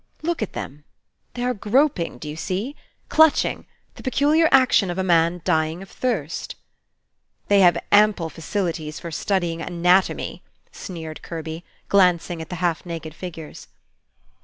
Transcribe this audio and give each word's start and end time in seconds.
Look 0.23 0.41
at 0.41 0.53
them! 0.53 0.83
They 1.35 1.43
are 1.43 1.53
groping, 1.53 2.17
do 2.17 2.27
you 2.27 2.35
see? 2.35 2.75
clutching: 3.07 3.67
the 3.93 4.01
peculiar 4.01 4.49
action 4.51 4.89
of 4.89 4.97
a 4.97 5.03
man 5.03 5.41
dying 5.43 5.83
of 5.83 5.91
thirst." 5.91 6.55
"They 7.49 7.59
have 7.59 7.77
ample 7.91 8.31
facilities 8.31 8.99
for 8.99 9.11
studying 9.11 9.61
anatomy," 9.61 10.41
sneered 10.71 11.21
Kirby, 11.21 11.63
glancing 11.87 12.41
at 12.41 12.49
the 12.49 12.55
half 12.65 12.83
naked 12.83 13.13
figures. 13.13 13.67